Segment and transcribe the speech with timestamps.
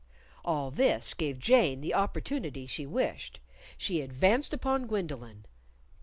[0.43, 3.39] All this gave Jane the opportunity she wished.
[3.77, 5.45] She advanced upon Gwendolyn.